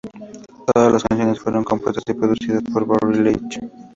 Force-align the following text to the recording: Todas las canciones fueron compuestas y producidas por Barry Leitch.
Todas 0.73 0.91
las 0.93 1.03
canciones 1.03 1.39
fueron 1.39 1.63
compuestas 1.63 2.03
y 2.07 2.13
producidas 2.15 2.63
por 2.73 2.87
Barry 2.87 3.19
Leitch. 3.19 3.59